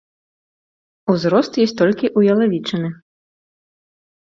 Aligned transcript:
Узрост 1.15 1.53
ёсць 1.67 1.77
толькі 1.83 2.07
ў 2.17 2.33
ялавічыны. 2.37 2.89